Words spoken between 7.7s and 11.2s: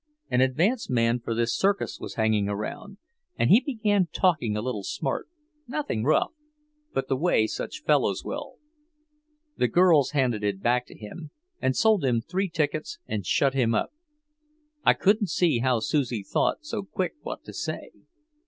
fellows will. The girls handed it back to